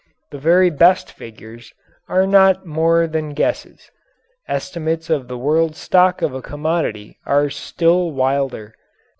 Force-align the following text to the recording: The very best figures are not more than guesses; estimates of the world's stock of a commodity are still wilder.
The 0.31 0.39
very 0.39 0.71
best 0.71 1.11
figures 1.11 1.73
are 2.09 2.25
not 2.25 2.65
more 2.65 3.05
than 3.05 3.35
guesses; 3.35 3.91
estimates 4.47 5.11
of 5.11 5.27
the 5.27 5.37
world's 5.37 5.77
stock 5.77 6.23
of 6.23 6.33
a 6.33 6.41
commodity 6.41 7.19
are 7.27 7.51
still 7.51 8.09
wilder. 8.09 8.73